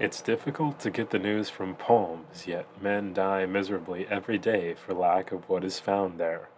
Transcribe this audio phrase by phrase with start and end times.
[0.00, 4.92] It's difficult to get the news from poems, yet men die miserably every day for
[4.92, 6.48] lack of what is found there.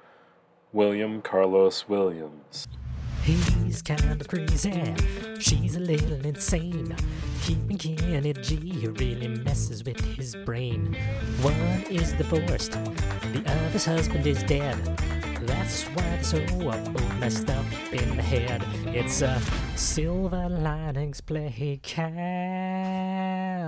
[0.72, 2.66] William Carlos Williams.
[3.22, 4.94] He's kind of crazy.
[5.38, 6.96] She's a little insane.
[7.42, 7.96] Keeping G
[8.88, 10.96] really messes with his brain.
[11.42, 14.76] One is divorced, the other's husband is dead.
[15.42, 16.40] That's why they're so
[17.20, 18.64] messed up in the head.
[18.86, 19.40] It's a
[19.76, 21.20] Silver Linings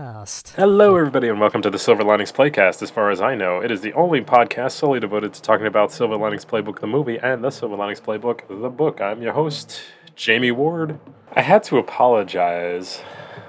[0.09, 0.55] Playcast.
[0.55, 2.83] Hello, everybody, and welcome to the Silver Linings Playcast.
[2.83, 5.93] As far as I know, it is the only podcast solely devoted to talking about
[5.93, 9.03] Silver Linings Playbook, the movie, and the Silver Linings Playbook, the book.
[9.03, 9.83] I'm your host,
[10.17, 10.99] Jamie Ward.
[11.35, 13.03] I had to apologize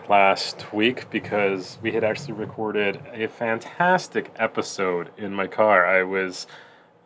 [0.10, 5.86] last week because we had actually recorded a fantastic episode in my car.
[5.86, 6.46] I was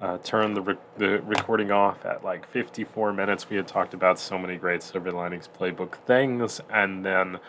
[0.02, 3.48] uh, turned the, re- the recording off at like 54 minutes.
[3.52, 7.40] We had talked about so many great Silver Linings Playbook things, and then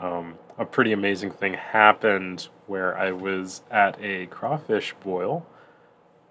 [0.00, 5.46] um, a pretty amazing thing happened where I was at a crawfish boil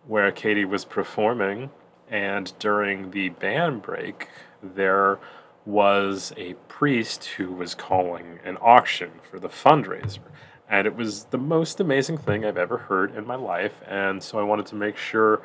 [0.06, 1.70] where Katie was performing,
[2.10, 4.30] and during the band break,
[4.64, 5.20] there
[5.66, 10.20] was a priest who was calling an auction for the fundraiser.
[10.70, 13.82] And it was the most amazing thing I've ever heard in my life.
[13.86, 15.42] And so I wanted to make sure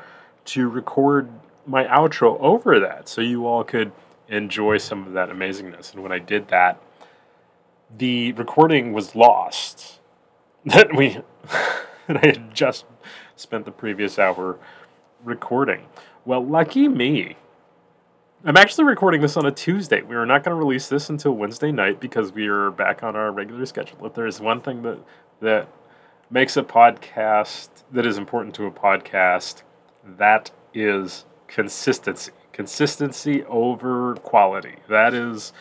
[0.46, 1.28] to record
[1.66, 3.92] my outro over that so you all could
[4.28, 5.92] enjoy some of that amazingness.
[5.92, 6.80] And when I did that,
[7.96, 10.00] the recording was lost
[10.64, 11.18] that we
[12.06, 12.84] that I had just
[13.36, 14.58] spent the previous hour
[15.24, 15.86] recording.
[16.24, 17.36] Well, lucky me.
[18.44, 20.02] I'm actually recording this on a Tuesday.
[20.02, 23.14] We are not going to release this until Wednesday night because we are back on
[23.14, 24.04] our regular schedule.
[24.04, 24.98] If there's one thing that
[25.40, 25.68] that
[26.30, 29.62] makes a podcast that is important to a podcast,
[30.04, 32.32] that is consistency.
[32.52, 34.76] Consistency over quality.
[34.88, 35.52] That is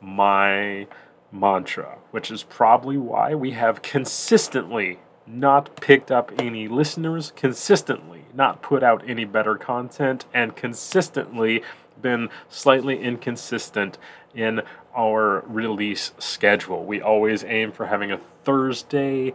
[0.00, 0.86] my
[1.32, 8.62] mantra, which is probably why we have consistently not picked up any listeners, consistently not
[8.62, 11.62] put out any better content, and consistently
[12.00, 13.98] been slightly inconsistent
[14.34, 14.62] in
[14.96, 16.84] our release schedule.
[16.84, 19.32] We always aim for having a Thursday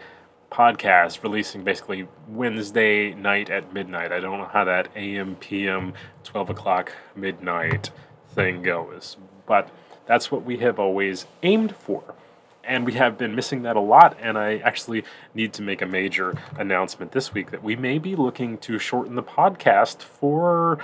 [0.51, 4.11] podcast releasing basically Wednesday night at midnight.
[4.11, 7.91] I don't know how that AM, PM, 12 o'clock, midnight
[8.29, 9.69] thing goes, but
[10.05, 12.15] that's what we have always aimed for.
[12.63, 15.03] And we have been missing that a lot, and I actually
[15.35, 19.15] need to make a major announcement this week that we may be looking to shorten
[19.15, 20.79] the podcast for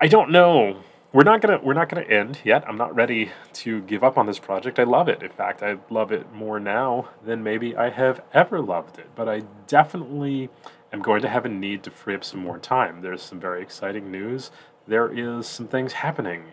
[0.00, 0.82] I don't know.
[1.12, 2.64] We're not gonna we're not gonna end yet.
[2.68, 4.80] I'm not ready to give up on this project.
[4.80, 5.22] I love it.
[5.22, 9.06] In fact, I love it more now than maybe I have ever loved it.
[9.14, 10.50] But I definitely
[10.92, 13.00] am going to have a need to free up some more time.
[13.00, 14.50] There's some very exciting news.
[14.88, 16.46] There is some things happening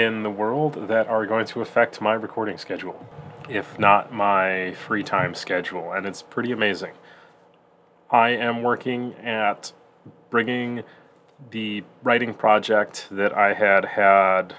[0.00, 3.06] in the world that are going to affect my recording schedule,
[3.48, 6.92] if not my free time schedule, and it's pretty amazing.
[8.10, 9.72] I am working at
[10.30, 10.82] bringing
[11.50, 14.54] the writing project that I had had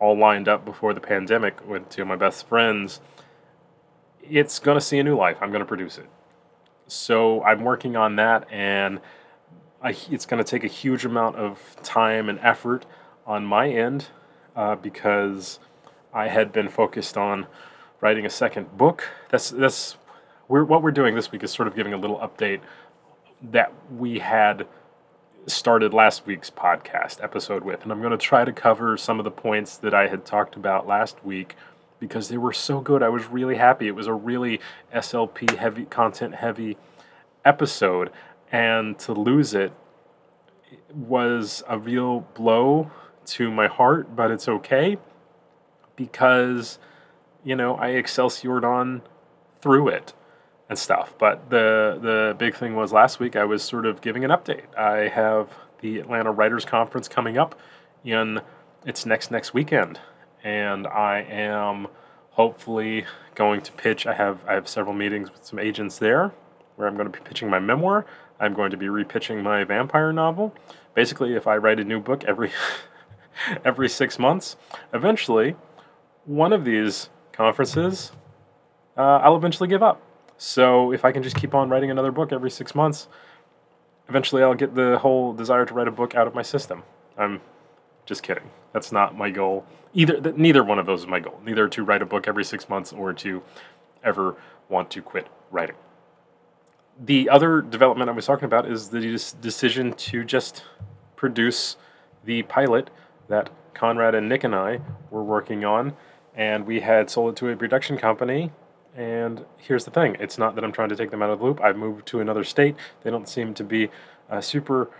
[0.00, 3.00] all lined up before the pandemic with two of my best friends.
[4.22, 5.38] It's going to see a new life.
[5.40, 6.06] I'm going to produce it.
[6.86, 9.00] So I'm working on that, and
[9.82, 12.86] I, it's going to take a huge amount of time and effort
[13.26, 14.08] on my end
[14.58, 15.60] uh, because
[16.12, 17.46] I had been focused on
[18.00, 19.08] writing a second book.
[19.30, 19.96] That's that's
[20.48, 22.60] we're, what we're doing this week is sort of giving a little update
[23.40, 24.66] that we had
[25.46, 29.24] started last week's podcast episode with, and I'm going to try to cover some of
[29.24, 31.54] the points that I had talked about last week
[32.00, 33.00] because they were so good.
[33.00, 33.86] I was really happy.
[33.86, 34.60] It was a really
[34.92, 36.76] SLP heavy, content heavy
[37.44, 38.10] episode,
[38.50, 39.72] and to lose it
[40.92, 42.90] was a real blow
[43.32, 44.98] to my heart, but it's okay
[45.96, 46.78] because,
[47.44, 49.02] you know, I excelsiored on
[49.60, 50.14] through it
[50.68, 51.14] and stuff.
[51.18, 54.74] But the the big thing was last week I was sort of giving an update.
[54.76, 57.58] I have the Atlanta Writers Conference coming up
[58.04, 58.40] in
[58.84, 60.00] it's next next weekend,
[60.42, 61.88] and I am
[62.30, 64.06] hopefully going to pitch.
[64.06, 66.32] I have I have several meetings with some agents there
[66.76, 68.06] where I'm going to be pitching my memoir.
[68.40, 70.54] I'm going to be repitching my vampire novel.
[70.94, 72.52] Basically, if I write a new book every
[73.64, 74.56] every six months,
[74.92, 75.56] eventually,
[76.24, 78.12] one of these conferences,
[78.96, 80.02] uh, I'll eventually give up
[80.38, 83.08] so if I can just keep on writing another book every six months,
[84.08, 86.84] eventually I'll get the whole desire to write a book out of my system.
[87.18, 87.40] I'm
[88.06, 88.50] just kidding.
[88.72, 89.66] That's not my goal.
[89.92, 91.40] Either neither one of those is my goal.
[91.44, 93.42] Neither to write a book every six months or to
[94.04, 94.36] ever
[94.68, 95.76] want to quit writing.
[97.04, 99.00] The other development I was talking about is the
[99.40, 100.62] decision to just
[101.16, 101.76] produce
[102.24, 102.90] the pilot
[103.28, 104.80] that Conrad and Nick and I
[105.10, 105.94] were working on,
[106.34, 108.52] and we had sold it to a production company
[108.96, 111.44] And here's the thing it's not that I'm trying to take them out of the
[111.44, 111.60] loop.
[111.62, 112.76] I've moved to another state.
[113.02, 113.90] They don't seem to be
[114.30, 114.90] uh, super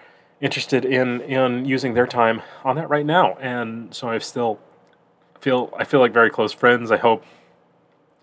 [0.40, 3.36] interested in, in using their time on that right now.
[3.40, 4.60] And so I still
[5.40, 6.90] feel I feel like very close friends.
[6.92, 7.24] I hope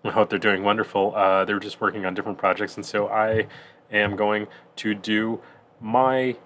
[0.04, 1.14] I hope they're doing wonderful.
[1.16, 3.48] Uh, they're just working on different projects, and so I
[3.92, 5.40] am going to do
[5.80, 6.36] my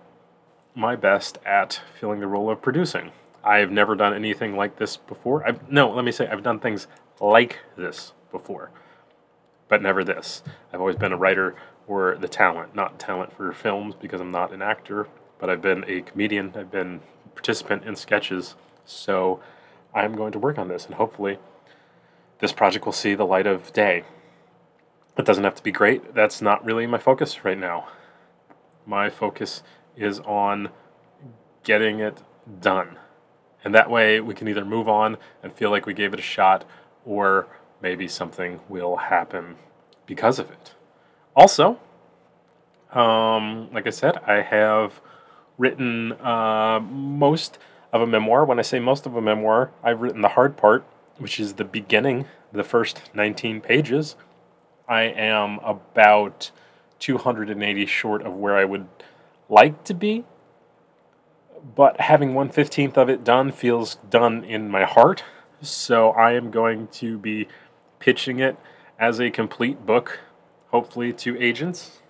[0.75, 3.13] my best at filling the role of producing.
[3.43, 5.47] I've never done anything like this before.
[5.47, 6.87] I've, no, let me say I've done things
[7.21, 8.71] like this before,
[9.69, 10.43] but never this.
[10.73, 11.55] I've always been a writer
[11.87, 15.09] or the talent, not talent for films because I'm not an actor,
[15.39, 16.53] but I've been a comedian.
[16.57, 18.55] I've been a participant in sketches.
[18.85, 19.41] So
[19.95, 21.39] I'm going to work on this and hopefully
[22.41, 24.05] this project will see the light of day.
[25.19, 26.15] It doesn't have to be great.
[26.15, 27.89] That's not really my focus right now.
[28.87, 29.63] My focus
[29.97, 30.71] is on
[31.65, 32.23] getting it
[32.61, 32.99] done.
[33.65, 36.23] And that way we can either move on and feel like we gave it a
[36.23, 36.65] shot
[37.05, 37.47] or
[37.83, 39.57] maybe something will happen
[40.07, 40.75] because of it.
[41.37, 41.79] Also,
[42.93, 45.01] um, like I said, I have
[45.59, 47.59] written uh, most
[47.93, 48.45] of a memoir.
[48.45, 50.85] When I say most of a memoir, I've written the hard part,
[51.19, 54.17] which is the beginning, the first 19 pages.
[54.89, 56.51] I am about
[56.99, 58.89] 280 short of where I would
[59.49, 60.25] like to be,
[61.77, 65.25] but having 115th of it done feels done in my heart.
[65.63, 67.49] So I am going to be
[67.99, 68.57] pitching it
[68.99, 70.21] as a complete book,
[70.71, 72.01] hopefully to agents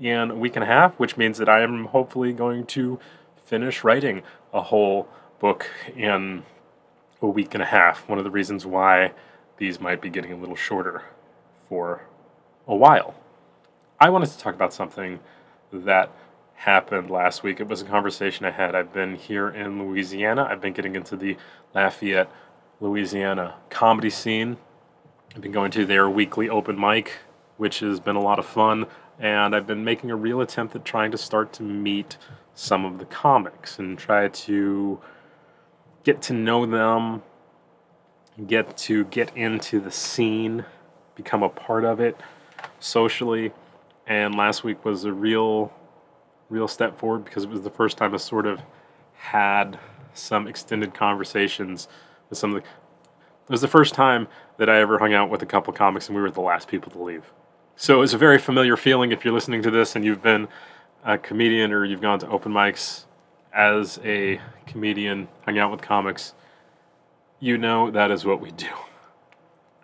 [0.00, 2.98] in a week and a half, which means that I am hopefully going to
[3.44, 4.22] finish writing
[4.52, 5.08] a whole
[5.38, 6.44] book in
[7.20, 8.08] a week and a half.
[8.08, 9.12] One of the reasons why
[9.58, 11.04] these might be getting a little shorter
[11.68, 12.02] for
[12.66, 13.14] a while.
[13.98, 15.20] I wanted to talk about something
[15.72, 16.10] that
[16.60, 17.58] happened last week.
[17.58, 18.74] It was a conversation I had.
[18.74, 20.44] I've been here in Louisiana.
[20.44, 21.38] I've been getting into the
[21.74, 22.30] Lafayette,
[22.80, 24.58] Louisiana comedy scene.
[25.34, 27.18] I've been going to their weekly open mic,
[27.56, 28.86] which has been a lot of fun.
[29.18, 32.18] And I've been making a real attempt at trying to start to meet
[32.54, 35.00] some of the comics and try to
[36.04, 37.22] get to know them,
[38.46, 40.66] get to get into the scene,
[41.14, 42.18] become a part of it
[42.80, 43.52] socially.
[44.06, 45.72] And last week was a real,
[46.50, 48.60] real step forward because it was the first time I sort of
[49.14, 49.78] had
[50.12, 51.88] some extended conversations
[52.28, 52.68] with some of the.
[52.68, 56.16] It was the first time that I ever hung out with a couple comics and
[56.16, 57.32] we were the last people to leave.
[57.76, 60.48] So it was a very familiar feeling if you're listening to this and you've been
[61.04, 63.06] a comedian or you've gone to open mics
[63.52, 66.34] as a comedian, hung out with comics,
[67.40, 68.68] you know that is what we do.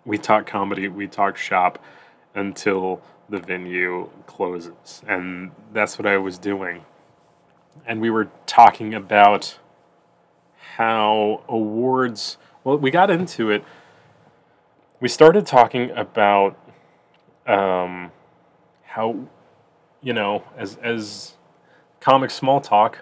[0.05, 1.83] We talk comedy, we talk shop
[2.35, 5.01] until the venue closes.
[5.07, 6.85] And that's what I was doing.
[7.85, 9.59] And we were talking about
[10.75, 13.63] how awards, well, we got into it.
[14.99, 16.57] We started talking about
[17.45, 18.11] um,
[18.83, 19.27] how,
[20.01, 21.35] you know, as, as
[21.99, 22.99] comic small talk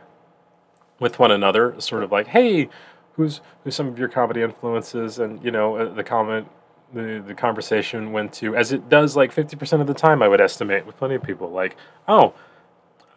[1.00, 2.70] with one another, sort of like, hey,
[3.14, 5.20] who's who's some of your comedy influences?
[5.20, 6.48] And, you know, uh, the comment
[6.96, 10.42] the, the conversation went to, as it does like 50% of the time, I would
[10.42, 11.76] estimate, with plenty of people, like,
[12.08, 12.34] oh,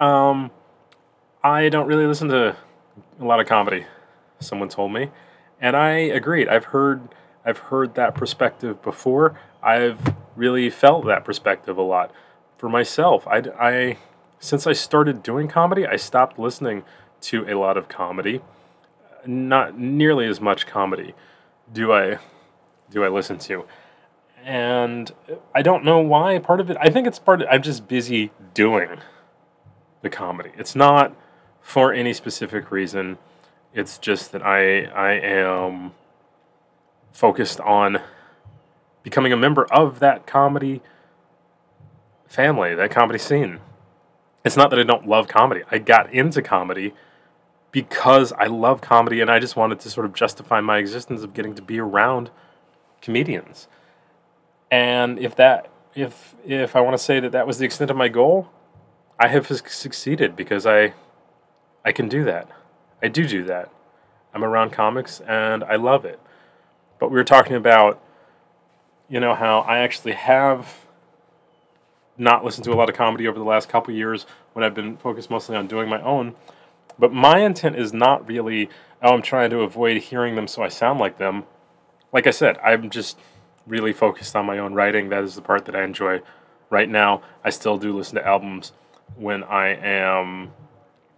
[0.00, 0.50] um,
[1.42, 2.56] I don't really listen to
[3.20, 3.86] a lot of comedy,
[4.40, 5.10] someone told me.
[5.60, 6.48] And I agreed.
[6.48, 7.08] I've heard
[7.44, 9.40] I've heard that perspective before.
[9.62, 12.12] I've really felt that perspective a lot
[12.56, 13.26] for myself.
[13.26, 13.98] I, I
[14.38, 16.84] since I started doing comedy, I stopped listening
[17.22, 18.41] to a lot of comedy.
[19.26, 21.14] Not nearly as much comedy
[21.72, 22.19] do I
[22.90, 23.64] do I listen to.
[24.44, 25.10] And
[25.54, 28.30] I don't know why part of it I think it's part of I'm just busy
[28.54, 28.98] doing
[30.02, 30.52] the comedy.
[30.56, 31.14] It's not
[31.60, 33.18] for any specific reason.
[33.74, 35.92] It's just that I I am
[37.12, 38.00] focused on
[39.02, 40.82] becoming a member of that comedy
[42.26, 43.58] family, that comedy scene.
[44.44, 45.62] It's not that I don't love comedy.
[45.70, 46.94] I got into comedy
[47.70, 51.34] because I love comedy and I just wanted to sort of justify my existence of
[51.34, 52.30] getting to be around
[53.00, 53.69] comedians.
[54.70, 57.96] And if that if if I want to say that that was the extent of
[57.96, 58.48] my goal,
[59.19, 60.94] I have succeeded because I
[61.84, 62.48] I can do that.
[63.02, 63.70] I do do that.
[64.34, 66.20] I'm around comics and I love it.
[66.98, 68.00] But we were talking about
[69.08, 70.84] you know how I actually have
[72.19, 74.96] not listened to a lot of comedy over the last couple years when I've been
[74.96, 76.34] focused mostly on doing my own.
[76.98, 78.69] But my intent is not really,
[79.00, 81.44] oh, I'm trying to avoid hearing them so I sound like them.
[82.12, 83.19] Like I said, I'm just
[83.67, 85.10] really focused on my own writing.
[85.10, 86.22] That is the part that I enjoy
[86.70, 87.22] right now.
[87.44, 88.72] I still do listen to albums
[89.17, 90.53] when I am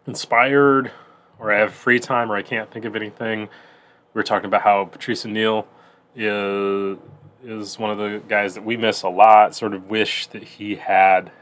[0.07, 0.91] inspired
[1.39, 3.43] or I have free time or I can't think of anything.
[3.43, 5.67] We were talking about how Patrice O'Neal
[6.15, 6.99] is
[7.43, 9.55] is one of the guys that we miss a lot.
[9.55, 11.33] Sort of wish that he had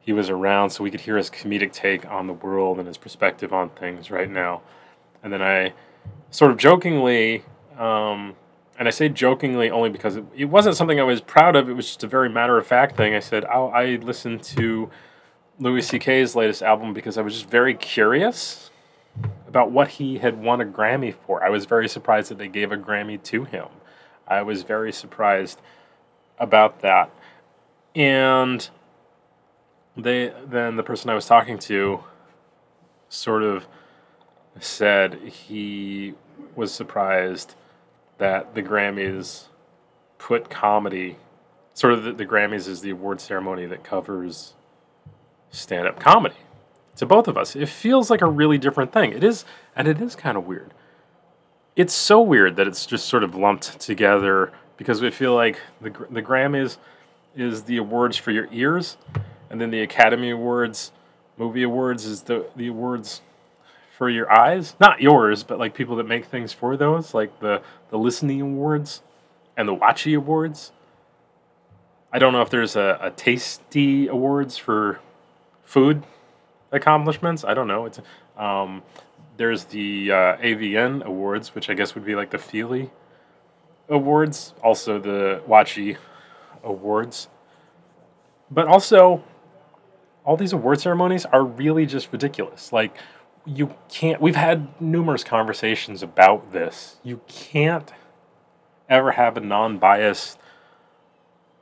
[0.00, 2.98] he was around so we could hear his comedic take on the world and his
[2.98, 4.62] perspective on things right now.
[5.22, 5.74] And then I
[6.30, 7.44] sort of jokingly,
[7.78, 8.34] um,
[8.78, 11.68] and I say jokingly only because it, it, wasn't something I was proud of.
[11.68, 13.14] It was just a very matter of fact thing.
[13.14, 14.90] I said oh, I listened to
[15.58, 18.70] Louis C.K.'s latest album because I was just very curious
[19.46, 21.44] about what he had won a Grammy for.
[21.44, 23.66] I was very surprised that they gave a Grammy to him.
[24.26, 25.60] I was very surprised
[26.38, 27.10] about that.
[27.94, 28.68] And
[29.96, 32.02] they then the person I was talking to
[33.08, 33.66] sort of
[34.58, 36.14] said he
[36.56, 37.54] was surprised
[38.22, 39.46] that the Grammys
[40.18, 41.16] put comedy
[41.74, 44.54] sort of the, the Grammys is the award ceremony that covers
[45.50, 46.36] stand up comedy
[46.94, 47.56] to both of us.
[47.56, 49.10] It feels like a really different thing.
[49.12, 50.72] It is, and it is kind of weird.
[51.74, 55.90] It's so weird that it's just sort of lumped together because we feel like the
[56.08, 56.76] the Grammys
[57.34, 58.98] is the awards for your ears,
[59.50, 60.92] and then the Academy Awards,
[61.36, 63.20] movie awards is the the awards
[64.02, 64.74] for your eyes.
[64.80, 69.00] Not yours, but like people that make things for those, like the the listening awards
[69.56, 70.72] and the watchy awards.
[72.12, 74.98] I don't know if there's a, a tasty awards for
[75.62, 76.02] food
[76.72, 77.44] accomplishments.
[77.44, 77.86] I don't know.
[77.86, 78.00] It's
[78.36, 78.82] um,
[79.36, 82.90] there's the uh, AVN awards, which I guess would be like the Feely
[83.88, 85.96] awards, also the Watchy
[86.64, 87.28] awards.
[88.50, 89.22] But also,
[90.24, 92.72] all these award ceremonies are really just ridiculous.
[92.72, 92.96] Like,
[93.44, 96.96] you can't, we've had numerous conversations about this.
[97.02, 97.92] You can't
[98.88, 100.38] ever have a non biased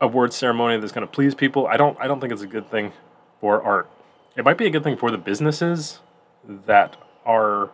[0.00, 1.66] award ceremony that's going to please people.
[1.66, 2.92] I don't, I don't think it's a good thing
[3.40, 3.90] for art.
[4.36, 6.00] It might be a good thing for the businesses
[6.66, 7.70] that are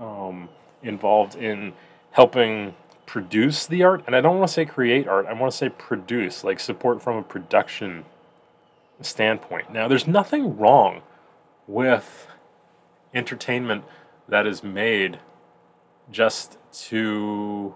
[0.00, 0.48] um,
[0.82, 1.74] involved in
[2.12, 2.74] helping
[3.06, 4.02] produce the art.
[4.06, 7.02] And I don't want to say create art, I want to say produce, like support
[7.02, 8.04] from a production
[9.00, 9.72] standpoint.
[9.72, 11.02] Now, there's nothing wrong
[11.66, 12.26] with
[13.14, 13.84] entertainment
[14.28, 15.18] that is made
[16.10, 17.74] just to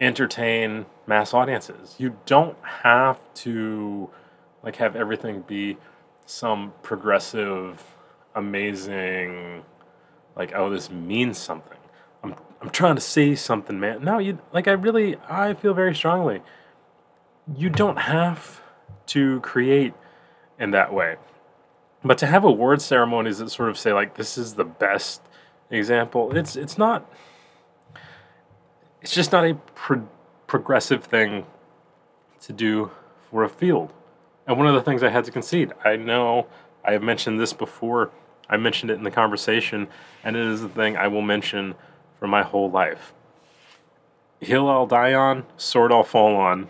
[0.00, 1.96] entertain mass audiences.
[1.98, 4.10] You don't have to
[4.62, 5.76] like have everything be
[6.26, 7.82] some progressive,
[8.34, 9.64] amazing,
[10.36, 11.78] like oh this means something.
[12.22, 14.04] I'm I'm trying to say something, man.
[14.04, 16.42] No, you like I really I feel very strongly.
[17.56, 18.60] You don't have
[19.06, 19.94] to create
[20.58, 21.16] in that way.
[22.04, 25.20] But to have award ceremonies that sort of say like this is the best
[25.70, 27.10] example, it's it's not
[29.02, 30.08] it's just not a pro-
[30.46, 31.46] progressive thing
[32.40, 32.90] to do
[33.30, 33.92] for a field.
[34.46, 36.46] And one of the things I had to concede, I know
[36.84, 38.10] I have mentioned this before,
[38.48, 39.88] I mentioned it in the conversation,
[40.24, 41.74] and it is the thing I will mention
[42.18, 43.12] for my whole life.
[44.40, 46.68] Hill I'll die on, sword I'll fall on.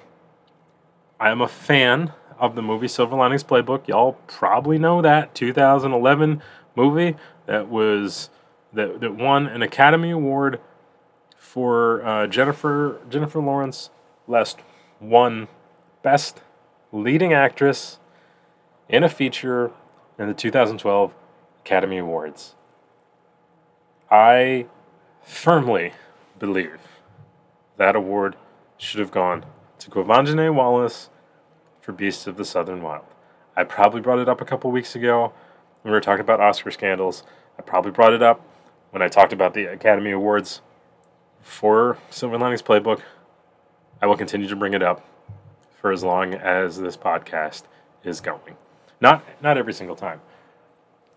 [1.21, 3.89] I am a fan of the movie Silver Linings Playbook.
[3.89, 6.43] Y'all probably know that 2011
[6.77, 7.17] movie
[7.47, 8.31] that was
[8.73, 10.61] that that won an Academy Award
[11.37, 13.91] for uh, Jennifer Jennifer Lawrence
[14.27, 14.59] Lest
[15.01, 15.49] won
[16.03, 16.43] Best
[16.93, 17.99] leading actress
[18.89, 19.73] in a feature
[20.19, 21.13] in the 2012
[21.61, 22.55] Academy Awards.
[24.11, 24.67] I
[25.23, 25.93] firmly
[26.39, 26.79] believe
[27.77, 28.37] that award
[28.79, 29.45] should have gone
[29.79, 31.11] to Quvenzhané Wallis
[31.89, 33.07] for Beasts of the Southern Wild.
[33.57, 35.33] I probably brought it up a couple weeks ago
[35.81, 37.23] when we were talking about Oscar scandals.
[37.59, 38.43] I probably brought it up
[38.91, 40.61] when I talked about the Academy Awards
[41.41, 43.01] for Silver Linings Playbook.
[44.03, 45.03] I will continue to bring it up
[45.81, 47.63] for as long as this podcast
[48.05, 48.59] is going.
[49.01, 50.21] Not not every single time.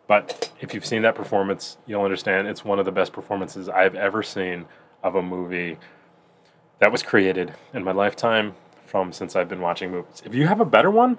[0.08, 3.96] But if you've seen that performance, you'll understand it's one of the best performances I've
[3.96, 4.68] ever seen
[5.04, 5.80] of a movie
[6.80, 8.56] that was created in my lifetime
[8.92, 10.22] from since I've been watching movies.
[10.26, 11.18] If you have a better one,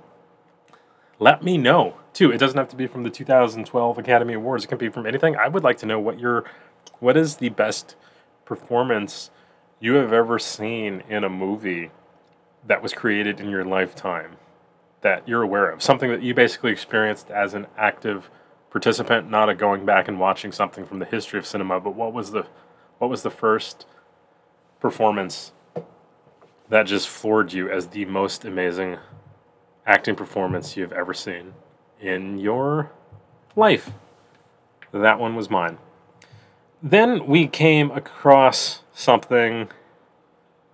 [1.18, 2.30] let me know too.
[2.30, 4.64] It doesn't have to be from the 2012 Academy Awards.
[4.64, 5.36] It can be from anything.
[5.36, 6.44] I would like to know what your
[7.00, 7.96] what is the best
[8.44, 9.30] performance
[9.80, 11.90] you have ever seen in a movie
[12.66, 14.36] that was created in your lifetime
[15.00, 15.82] that you're aware of?
[15.82, 18.30] Something that you basically experienced as an active
[18.70, 22.12] participant, not a going back and watching something from the history of cinema, but what
[22.12, 22.46] was the
[22.98, 23.86] what was the first
[24.80, 25.52] performance
[26.72, 28.96] that just floored you as the most amazing
[29.84, 31.52] acting performance you've ever seen
[32.00, 32.90] in your
[33.54, 33.90] life?
[34.90, 35.76] That one was mine.
[36.82, 39.68] Then we came across something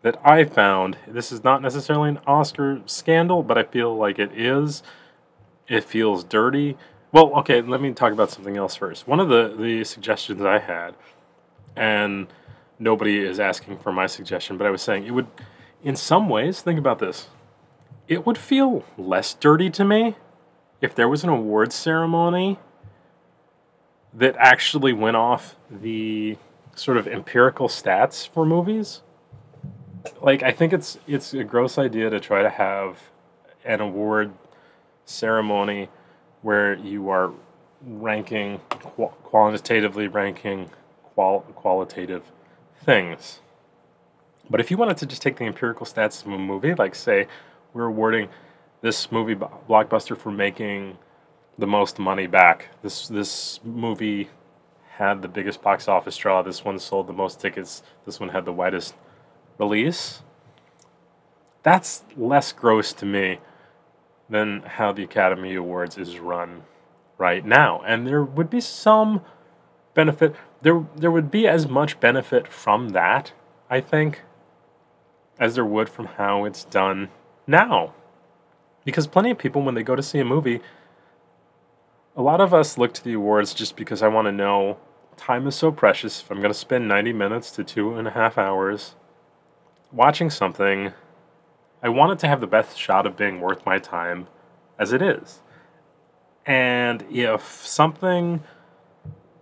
[0.02, 0.98] that I found.
[1.08, 4.84] This is not necessarily an Oscar scandal, but I feel like it is.
[5.66, 6.76] It feels dirty.
[7.10, 9.08] Well, okay, let me talk about something else first.
[9.08, 10.94] One of the, the suggestions I had,
[11.74, 12.28] and
[12.78, 15.26] nobody is asking for my suggestion, but I was saying it would
[15.82, 17.28] in some ways, think about this.
[18.06, 20.16] It would feel less dirty to me
[20.80, 22.58] if there was an awards ceremony
[24.14, 26.36] that actually went off the
[26.74, 29.02] sort of empirical stats for movies.
[30.22, 32.98] Like I think it's it's a gross idea to try to have
[33.64, 34.32] an award
[35.04, 35.88] ceremony
[36.42, 37.32] where you are
[37.82, 40.70] ranking qual- quantitatively ranking
[41.14, 42.22] qual- qualitative
[42.84, 43.40] things.
[44.50, 47.26] But if you wanted to just take the empirical stats of a movie, like say
[47.74, 48.28] we're awarding
[48.80, 50.98] this movie blockbuster for making
[51.58, 52.68] the most money back.
[52.82, 54.30] This this movie
[54.96, 56.42] had the biggest box office draw.
[56.42, 57.82] This one sold the most tickets.
[58.06, 58.94] This one had the widest
[59.58, 60.22] release.
[61.62, 63.38] That's less gross to me
[64.30, 66.62] than how the Academy Awards is run
[67.16, 67.82] right now.
[67.86, 69.22] And there would be some
[69.94, 70.34] benefit.
[70.62, 73.32] There there would be as much benefit from that,
[73.68, 74.22] I think,
[75.38, 77.08] as there would from how it's done
[77.46, 77.94] now.
[78.84, 80.60] Because plenty of people when they go to see a movie
[82.18, 84.76] a lot of us look to the awards just because I want to know
[85.16, 86.20] time is so precious.
[86.20, 88.96] If I'm going to spend 90 minutes to two and a half hours
[89.92, 90.92] watching something,
[91.80, 94.26] I want it to have the best shot of being worth my time
[94.80, 95.42] as it is.
[96.44, 98.42] And if something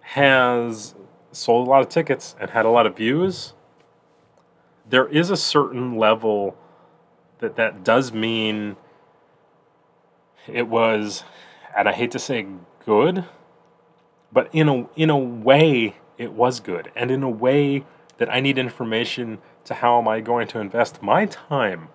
[0.00, 0.94] has
[1.32, 3.54] sold a lot of tickets and had a lot of views,
[4.88, 6.56] there is a certain level
[7.40, 8.76] that that does mean
[10.46, 11.24] it was
[11.76, 12.46] and I hate to say
[12.84, 13.24] good,
[14.32, 17.84] but in a in a way it was good, and in a way
[18.16, 21.88] that I need information to how am I going to invest my time.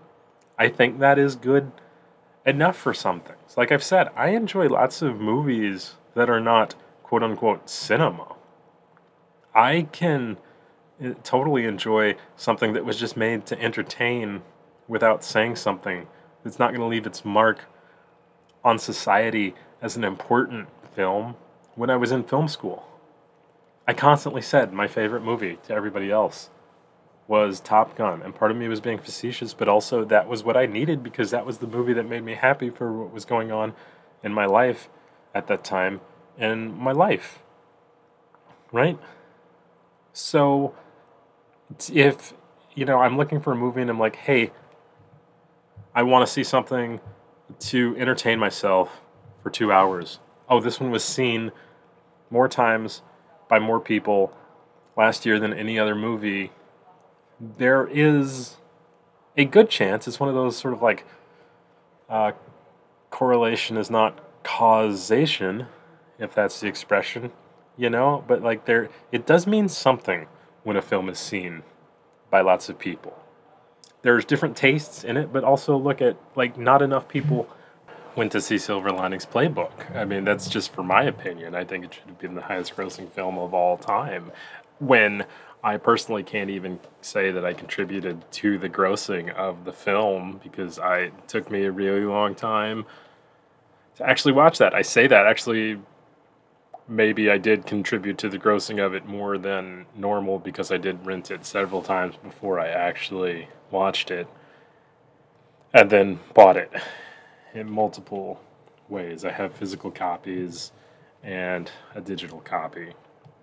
[0.60, 1.72] I think that is good
[2.46, 3.58] enough for some things.
[3.58, 8.36] Like I've said, I enjoy lots of movies that are not quote unquote cinema.
[9.56, 10.38] I can
[11.24, 14.42] totally enjoy something that was just made to entertain
[14.88, 16.08] without saying something
[16.44, 17.66] that's not going to leave its mark
[18.64, 21.36] on society as an important film
[21.76, 22.88] when I was in film school.
[23.88, 26.50] I constantly said my favorite movie to everybody else
[27.28, 30.58] was Top Gun, and part of me was being facetious, but also that was what
[30.58, 33.52] I needed because that was the movie that made me happy for what was going
[33.52, 33.74] on
[34.24, 34.90] in my life
[35.34, 36.02] at that time
[36.38, 37.40] in my life.
[38.72, 39.00] Right?
[40.14, 40.74] So
[41.92, 42.34] if
[42.74, 44.52] you know, I'm looking for a movie and I'm like, "Hey,
[45.94, 47.02] I want to see something
[47.60, 49.02] to entertain myself
[49.44, 50.20] for two hours.
[50.48, 51.52] Oh, this one was seen
[52.30, 53.02] more times
[53.50, 54.34] by more people
[54.96, 56.52] last year than any other movie.
[57.40, 58.58] There is
[59.36, 61.06] a good chance it's one of those sort of like
[62.10, 62.32] uh,
[63.10, 65.68] correlation is not causation,
[66.20, 67.32] if that's the expression,
[67.78, 68.24] you know.
[68.28, 70.28] But like there, it does mean something
[70.64, 71.64] when a film is seen
[72.30, 73.18] by lots of people.
[74.02, 77.48] There's different tastes in it, but also look at like not enough people
[78.16, 79.96] went to see Silver Linings Playbook.
[79.96, 81.56] I mean, that's just for my opinion.
[81.56, 84.32] I think it should have been the highest grossing film of all time.
[84.80, 85.26] When
[85.64, 90.80] I personally can't even say that I contributed to the grossing of the film because
[90.80, 92.86] I it took me a really long time
[93.98, 94.74] to actually watch that.
[94.74, 95.80] I say that actually
[96.92, 101.06] maybe I did contribute to the grossing of it more than normal because I did
[101.06, 104.28] rent it several times before I actually watched it
[105.74, 106.72] and then bought it
[107.54, 108.42] in multiple
[108.90, 109.24] ways.
[109.24, 110.74] I have physical copies
[111.24, 112.94] and a digital copy,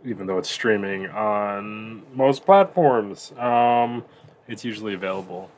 [0.05, 3.33] even though it's streaming on most platforms.
[3.39, 4.05] Um,
[4.47, 5.51] it's usually available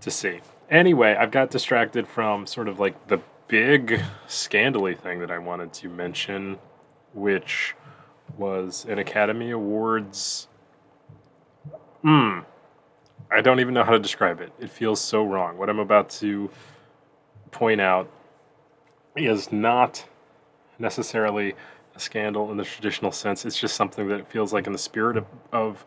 [0.00, 0.40] to see.
[0.70, 5.74] Anyway, I've got distracted from sort of like the big scandally thing that I wanted
[5.74, 6.58] to mention,
[7.14, 7.74] which
[8.36, 10.48] was an Academy Awards.
[12.02, 12.40] Hmm.
[13.30, 14.52] I don't even know how to describe it.
[14.60, 15.56] It feels so wrong.
[15.56, 16.50] What I'm about to
[17.50, 18.10] point out
[19.16, 20.06] is not
[20.78, 21.54] necessarily
[21.94, 23.44] a scandal in the traditional sense.
[23.44, 25.84] It's just something that feels like in the spirit of, of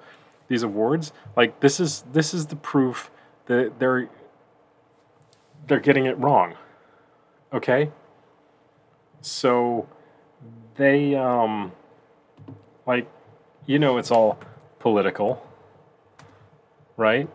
[0.47, 1.11] these awards.
[1.35, 3.11] Like this is this is the proof
[3.47, 4.09] that they're
[5.67, 6.55] they're getting it wrong.
[7.53, 7.91] Okay?
[9.21, 9.87] So
[10.75, 11.71] they um
[12.85, 13.07] like
[13.65, 14.39] you know it's all
[14.79, 15.45] political,
[16.95, 17.29] right?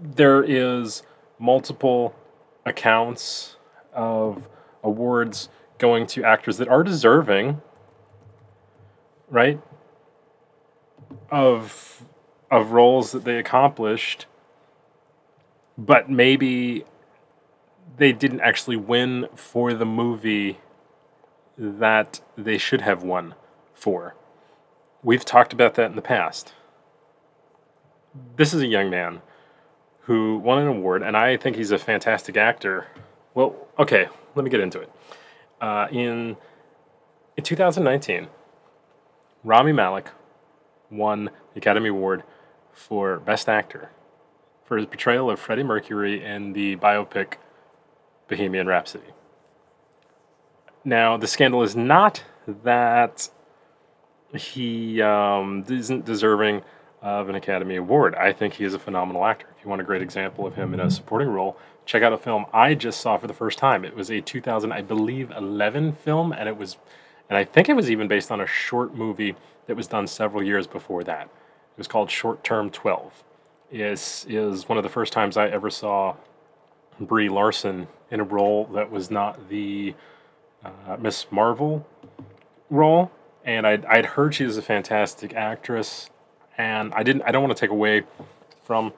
[0.00, 1.02] There is
[1.38, 2.14] multiple
[2.64, 3.56] accounts
[3.92, 4.48] of
[4.82, 7.60] awards going to actors that are deserving,
[9.28, 9.60] right?
[11.30, 12.04] Of
[12.50, 14.26] of roles that they accomplished,
[15.76, 16.84] but maybe
[17.96, 20.58] they didn't actually win for the movie
[21.58, 23.34] that they should have won
[23.74, 24.14] for.
[25.02, 26.52] We've talked about that in the past.
[28.36, 29.22] This is a young man
[30.00, 32.86] who won an award, and I think he's a fantastic actor.
[33.34, 34.92] Well, okay, let me get into it.
[35.60, 36.36] Uh, in
[37.36, 38.28] in 2019,
[39.44, 40.10] Rami Malek
[40.90, 42.22] won the Academy Award
[42.72, 43.90] for Best Actor
[44.64, 47.34] for his portrayal of Freddie Mercury in the biopic
[48.28, 49.12] Bohemian Rhapsody.
[50.86, 53.28] Now, the scandal is not that
[54.32, 56.62] he um, isn't deserving
[57.02, 58.14] of an Academy Award.
[58.14, 59.48] I think he is a phenomenal actor.
[59.58, 62.16] If you want a great example of him in a supporting role, check out a
[62.16, 63.84] film I just saw for the first time.
[63.84, 66.76] It was a 2000, I believe, 11 film, and it was,
[67.28, 69.34] and I think it was even based on a short movie
[69.66, 71.22] that was done several years before that.
[71.22, 73.24] It was called Short Term 12.
[73.72, 76.14] Is is one of the first times I ever saw
[77.00, 79.92] Brie Larson in a role that was not the
[80.86, 81.86] uh, Miss Marvel
[82.70, 83.10] role,
[83.44, 86.10] and I'd, I'd heard she was a fantastic actress,
[86.58, 88.04] and I didn't I don't want to take away
[88.64, 88.92] from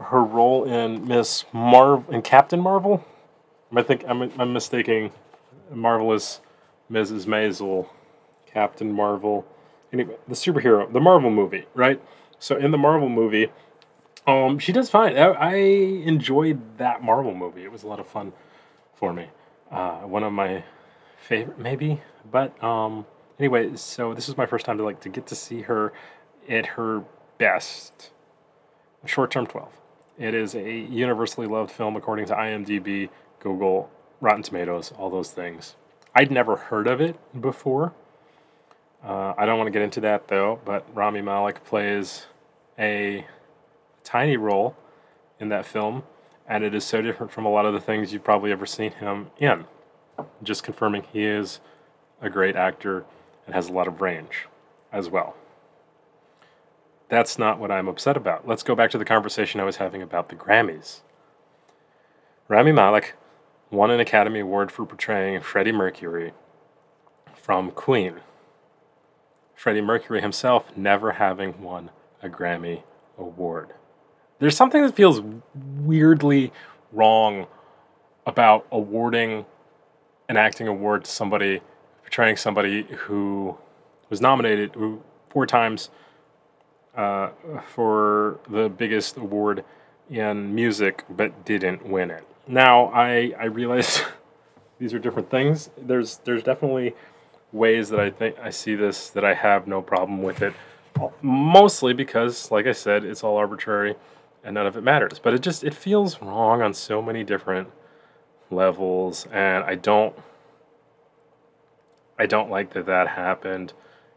[0.00, 3.04] her role in Miss Marvel in Captain Marvel.
[3.74, 5.12] I think I'm, I'm mistaking
[5.72, 6.40] Marvelous
[6.90, 7.26] Mrs.
[7.26, 7.88] Maisel,
[8.46, 9.46] Captain Marvel,
[9.92, 12.00] anyway, the superhero, the Marvel movie, right?
[12.38, 13.50] So in the Marvel movie,
[14.26, 15.16] um, she does fine.
[15.16, 17.64] I, I enjoyed that Marvel movie.
[17.64, 18.32] It was a lot of fun
[18.94, 19.28] for me.
[19.70, 20.64] Uh, one of my
[21.22, 22.02] favorite, maybe.
[22.30, 23.06] But um,
[23.38, 25.92] anyway, so this is my first time to like to get to see her
[26.48, 27.02] at her
[27.38, 28.10] best.
[29.04, 29.68] Short Term 12.
[30.18, 33.08] It is a universally loved film according to IMDb,
[33.40, 35.74] Google, Rotten Tomatoes, all those things.
[36.14, 37.94] I'd never heard of it before.
[39.04, 42.26] Uh, I don't want to get into that though, but Rami Malek plays
[42.78, 43.26] a
[44.04, 44.76] tiny role
[45.40, 46.04] in that film,
[46.46, 48.92] and it is so different from a lot of the things you've probably ever seen
[48.92, 49.64] him in.
[50.42, 51.60] Just confirming he is
[52.20, 53.04] a great actor
[53.46, 54.46] and has a lot of range
[54.92, 55.34] as well.
[57.08, 58.48] That's not what I'm upset about.
[58.48, 61.00] Let's go back to the conversation I was having about the Grammys.
[62.48, 63.14] Rami Malek
[63.70, 66.32] won an Academy Award for portraying Freddie Mercury
[67.34, 68.20] from Queen.
[69.54, 71.90] Freddie Mercury himself never having won
[72.22, 72.82] a Grammy
[73.18, 73.74] Award.
[74.38, 75.22] There's something that feels
[75.54, 76.52] weirdly
[76.92, 77.46] wrong
[78.26, 79.46] about awarding
[80.28, 81.60] an acting award to somebody
[82.02, 83.56] portraying somebody who
[84.10, 84.74] was nominated
[85.30, 85.90] four times
[86.96, 87.30] uh,
[87.66, 89.64] for the biggest award
[90.10, 92.26] in music but didn't win it.
[92.46, 94.02] Now I I realize
[94.78, 95.70] these are different things.
[95.78, 96.94] There's there's definitely
[97.52, 100.54] ways that I think I see this that I have no problem with it.
[101.22, 103.96] Mostly because, like I said, it's all arbitrary
[104.44, 105.18] and none of it matters.
[105.18, 107.68] But it just it feels wrong on so many different
[108.52, 110.14] levels, and I don't
[112.18, 113.72] I don't like that that happened,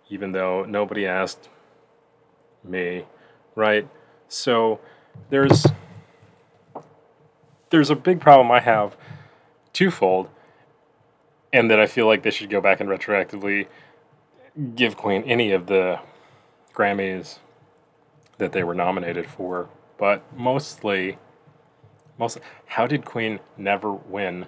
[0.10, 1.50] even though nobody asked
[2.64, 3.06] me,
[3.56, 3.88] right?
[4.28, 4.80] So
[5.30, 5.66] there's
[7.70, 8.96] there's a big problem I have
[9.74, 10.30] twofold,
[11.52, 13.68] and that I feel like they should go back and retroactively
[14.76, 16.00] give Queen any of the
[16.74, 17.40] Grammys
[18.38, 19.70] that they were nominated for.
[19.98, 21.18] But mostly,
[22.18, 24.48] most how did Queen never win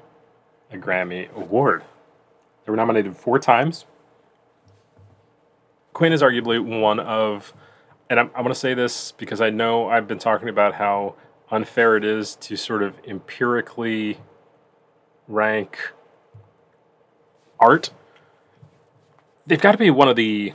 [0.71, 1.83] a Grammy award?
[2.65, 3.85] They were nominated four times.
[5.93, 7.53] Queen is arguably one of,
[8.09, 11.15] and I'm, I want to say this because I know I've been talking about how
[11.49, 14.19] unfair it is to sort of empirically
[15.27, 15.79] rank
[17.59, 17.91] art.
[19.45, 20.53] They've got to be one of the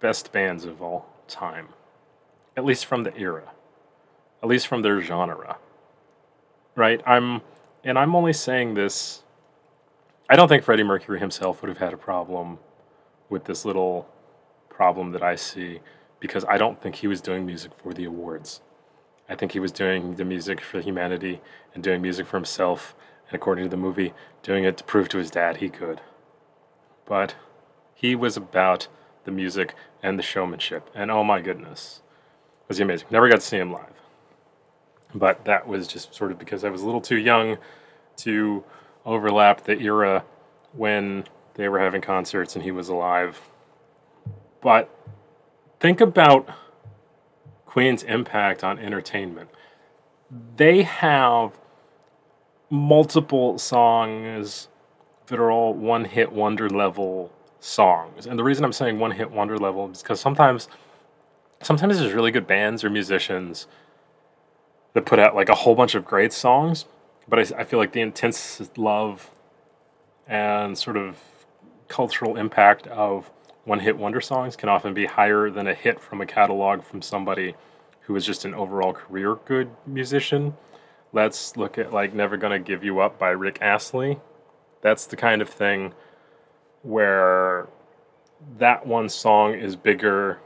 [0.00, 1.68] best bands of all time,
[2.56, 3.52] at least from the era,
[4.42, 5.56] at least from their genre.
[6.76, 7.00] Right?
[7.06, 7.42] I'm,
[7.82, 9.24] and I'm only saying this
[10.28, 12.58] I don't think Freddie Mercury himself would have had a problem
[13.28, 14.08] with this little
[14.70, 15.80] problem that I see
[16.18, 18.62] because I don't think he was doing music for the awards.
[19.28, 21.42] I think he was doing the music for humanity
[21.74, 22.94] and doing music for himself,
[23.28, 26.00] and according to the movie, doing it to prove to his dad he could.
[27.04, 27.34] But
[27.94, 28.88] he was about
[29.24, 32.00] the music and the showmanship, and oh my goodness,
[32.66, 33.08] was he amazing.
[33.10, 33.92] Never got to see him live.
[35.14, 37.58] But that was just sort of because I was a little too young
[38.18, 38.64] to
[39.04, 40.24] overlap the era
[40.72, 41.24] when
[41.54, 43.40] they were having concerts and he was alive.
[44.60, 44.90] But
[45.78, 46.48] think about
[47.66, 49.50] Queen's impact on entertainment.
[50.56, 51.52] They have
[52.70, 54.68] multiple songs
[55.26, 58.26] that are all one hit wonder level songs.
[58.26, 60.68] And the reason I'm saying one hit wonder level is because sometimes
[61.62, 63.66] sometimes there's really good bands or musicians
[64.94, 66.86] that put out like a whole bunch of great songs,
[67.28, 69.30] but I, I feel like the intense love
[70.26, 71.18] and sort of
[71.88, 73.30] cultural impact of
[73.64, 77.02] one hit wonder songs can often be higher than a hit from a catalog from
[77.02, 77.54] somebody
[78.02, 80.56] who is just an overall career good musician.
[81.12, 84.18] Let's look at like Never Gonna Give You Up by Rick Astley.
[84.82, 85.94] That's the kind of thing
[86.82, 87.66] where
[88.58, 90.38] that one song is bigger,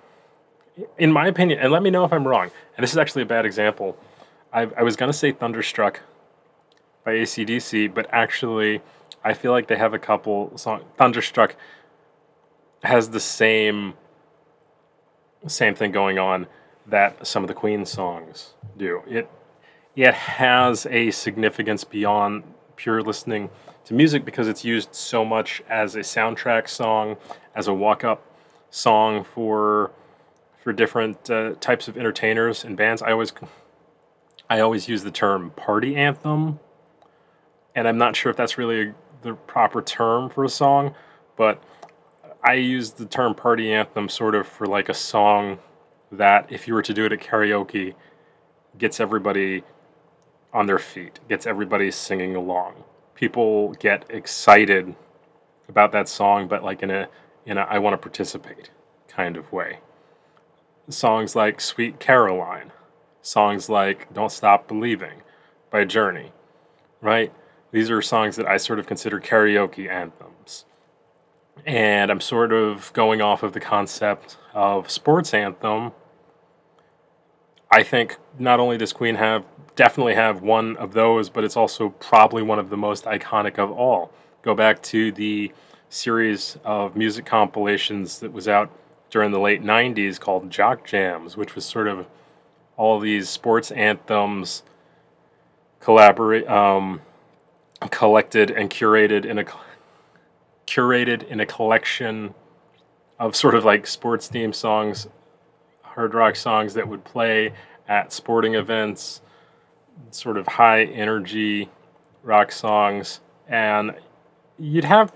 [0.96, 2.50] in my opinion, and let me know if I'm wrong.
[2.76, 3.98] And this is actually a bad example.
[4.52, 6.00] I, I was going to say Thunderstruck
[7.04, 8.80] by ACDC, but actually,
[9.24, 10.84] I feel like they have a couple songs.
[10.96, 11.56] Thunderstruck
[12.82, 13.94] has the same
[15.46, 16.46] same thing going on
[16.86, 19.02] that some of the Queen songs do.
[19.08, 19.30] It
[19.94, 22.44] it has a significance beyond
[22.76, 23.50] pure listening
[23.84, 27.16] to music because it's used so much as a soundtrack song,
[27.54, 28.24] as a walk up
[28.70, 29.90] song for
[30.62, 33.02] for different uh, types of entertainers and bands.
[33.02, 33.32] I always
[34.50, 36.60] I always use the term party anthem,
[37.74, 40.94] and I'm not sure if that's really a, the proper term for a song,
[41.36, 41.62] but
[42.42, 45.58] I use the term party anthem sort of for like a song
[46.10, 47.94] that if you were to do it at karaoke
[48.78, 49.62] gets everybody
[50.52, 52.84] on their feet, gets everybody singing along
[53.18, 54.94] people get excited
[55.68, 57.08] about that song, but like in a
[57.44, 58.70] in a I want to participate
[59.08, 59.80] kind of way.
[60.88, 62.70] Songs like Sweet Caroline,
[63.28, 65.22] songs like Don't Stop Believing
[65.70, 66.32] by Journey,
[67.00, 67.32] right?
[67.70, 70.64] These are songs that I sort of consider karaoke anthems.
[71.66, 75.92] And I'm sort of going off of the concept of sports anthem.
[77.70, 79.44] I think not only does Queen have
[79.76, 83.70] definitely have one of those, but it's also probably one of the most iconic of
[83.70, 84.10] all.
[84.40, 85.52] Go back to the
[85.90, 88.70] series of music compilations that was out
[89.10, 92.06] during the late 90s called Jock Jams, which was sort of
[92.78, 94.62] all these sports anthems
[95.80, 97.02] collaborate um,
[97.90, 99.44] collected and curated in a
[100.66, 102.34] curated in a collection
[103.18, 105.08] of sort of like sports theme songs,
[105.82, 107.52] hard rock songs that would play
[107.88, 109.20] at sporting events
[110.10, 111.68] sort of high energy
[112.22, 113.94] rock songs, and
[114.58, 115.12] you'd have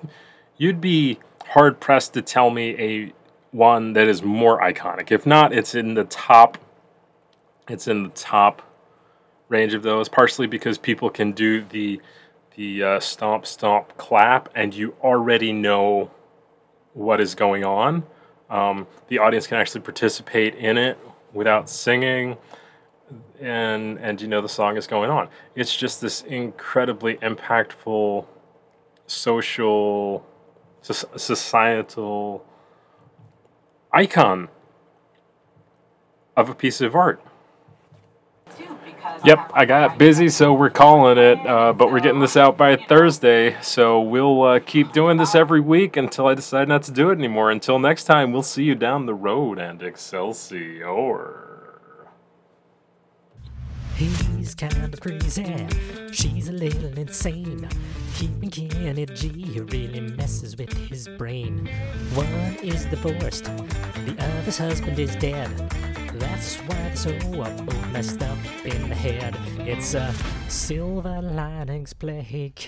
[0.57, 3.12] you'd be hard pressed to tell me a
[3.53, 5.12] one that is more iconic.
[5.12, 6.59] If not, it's in the top.
[7.68, 8.62] It's in the top
[9.48, 12.01] range of those, partially because people can do the
[12.57, 16.11] the uh, stomp stomp clap, and you already know
[16.92, 18.05] what is going on.
[18.51, 20.98] Um, the audience can actually participate in it
[21.33, 22.37] without singing
[23.40, 25.29] and and you know the song is going on.
[25.55, 28.27] It's just this incredibly impactful
[29.07, 30.25] social
[30.81, 32.44] societal
[33.92, 34.48] icon
[36.37, 37.22] of a piece of art.
[39.24, 41.38] Yep, I got busy, so we're calling it.
[41.46, 45.61] Uh, but we're getting this out by Thursday, so we'll uh, keep doing this every
[45.61, 47.52] week until I decide not to do it anymore.
[47.52, 51.41] Until next time, we'll see you down the road and Excelsior.
[53.96, 55.66] He's kind of crazy,
[56.12, 57.68] she's a little insane.
[58.14, 61.68] Keeping Kenny G really messes with his brain.
[62.14, 65.50] One is divorced, the other's husband is dead.
[66.14, 69.37] That's why so both messed up in the head.
[69.61, 70.12] It's a
[70.48, 72.62] Silver Linings Playcast.